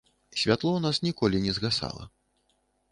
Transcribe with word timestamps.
Святло 0.41 0.71
ў 0.75 0.81
нас 0.87 0.97
ніколі 1.07 1.37
не 1.45 1.53
згасала. 1.59 2.13